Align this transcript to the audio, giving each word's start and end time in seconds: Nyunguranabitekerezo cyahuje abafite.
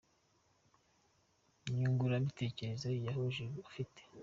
Nyunguranabitekerezo 1.75 2.85
cyahuje 3.01 3.43
abafite. 3.59 4.01